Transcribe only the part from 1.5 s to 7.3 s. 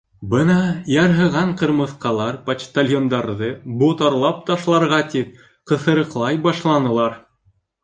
ҡырмыҫҡалар почтальондарҙы ботарлап ташларга тип, ҡыҫырыҡлай башланылар.